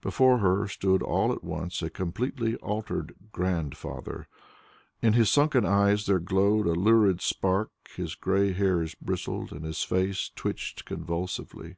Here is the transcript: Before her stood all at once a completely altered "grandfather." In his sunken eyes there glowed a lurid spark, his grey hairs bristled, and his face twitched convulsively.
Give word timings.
Before 0.00 0.38
her 0.38 0.66
stood 0.66 1.04
all 1.04 1.32
at 1.32 1.44
once 1.44 1.82
a 1.82 1.88
completely 1.88 2.56
altered 2.56 3.14
"grandfather." 3.30 4.26
In 5.02 5.12
his 5.12 5.30
sunken 5.30 5.64
eyes 5.64 6.06
there 6.06 6.18
glowed 6.18 6.66
a 6.66 6.72
lurid 6.72 7.20
spark, 7.20 7.70
his 7.94 8.16
grey 8.16 8.52
hairs 8.54 8.96
bristled, 8.96 9.52
and 9.52 9.64
his 9.64 9.84
face 9.84 10.32
twitched 10.34 10.84
convulsively. 10.84 11.76